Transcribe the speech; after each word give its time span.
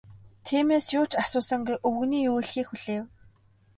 Тиймээс 0.45 0.85
юу 0.99 1.05
ч 1.09 1.11
асуусангүй, 1.23 1.75
өвгөний 1.87 2.21
юу 2.29 2.35
хэлэхийг 2.37 2.67
хүлээв. 2.69 3.03